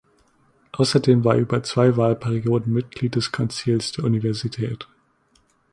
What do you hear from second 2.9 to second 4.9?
des Konzils der Universität.